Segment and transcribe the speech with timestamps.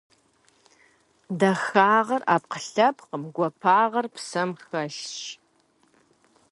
[1.39, 5.09] Дахагъэр- ӏэпкълъэпкъым, гуапагъэр псэм хэлъщ.